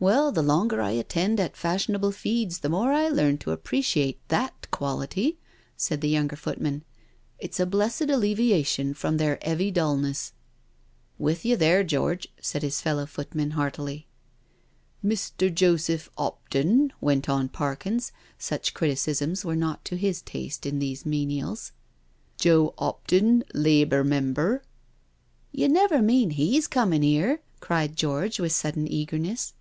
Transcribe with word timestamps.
Well, 0.10 0.32
the 0.32 0.40
longer 0.40 0.80
I 0.80 0.92
attend 0.92 1.38
at 1.40 1.58
fashionable 1.58 2.12
feeds 2.12 2.60
the 2.60 2.70
more 2.70 2.90
I 2.90 3.10
learn 3.10 3.36
to 3.36 3.50
appreciate 3.50 4.26
thai 4.30 4.48
quality," 4.70 5.36
said 5.76 6.00
the 6.00 6.08
younger 6.08 6.36
footman," 6.36 6.84
it's 7.38 7.60
a 7.60 7.66
blessed 7.66 8.08
alleviation 8.08 8.94
from 8.94 9.18
their 9.18 9.36
'eavy 9.44 9.70
dullness.*'" 9.70 10.32
With 11.26 11.44
you 11.44 11.54
therci 11.58 11.86
George," 11.88 12.28
said 12.40 12.62
his 12.62 12.80
fellow 12.80 13.04
footman 13.04 13.50
heartily." 13.50 14.06
Mr. 15.04 15.54
Joseph 15.54 16.08
'Opton," 16.16 16.92
went 17.02 17.28
on 17.28 17.50
Parkins, 17.50 18.10
such 18.38 18.72
criti 18.72 18.92
cisms 18.96 19.44
were 19.44 19.54
not 19.54 19.84
to 19.84 19.98
his 19.98 20.22
taste 20.22 20.64
in 20.64 20.78
these 20.78 21.04
menials." 21.04 21.72
Joe 22.40 22.72
'Opton, 22.78 23.42
Labour 23.52 24.02
Member..." 24.02 24.62
"You 25.52 25.68
never 25.68 26.00
mean 26.00 26.30
he^s 26.36 26.70
comin* 26.70 27.04
'ere?" 27.04 27.42
cried 27.60 27.96
George, 27.96 28.40
with 28.40 28.52
sudden 28.52 28.90
eagerness. 28.90 29.52